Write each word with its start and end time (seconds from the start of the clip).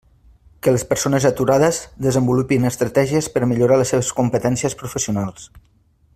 Que 0.67 0.71
les 0.75 0.85
persones 0.93 1.27
aturades 1.29 1.81
desenvolupin 2.07 2.65
estratègies 2.71 3.29
per 3.35 3.45
millorar 3.53 3.81
les 3.83 3.93
seves 3.95 4.11
competències 4.23 4.79
professionals. 4.83 5.47